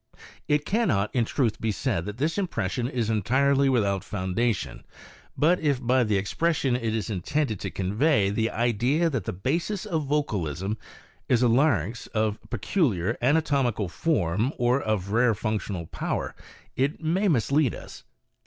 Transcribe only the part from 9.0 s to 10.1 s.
that the basis of